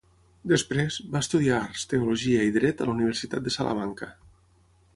[0.51, 4.09] Després, va estudiar arts, teologia i dret a la Universitat de Salamanca.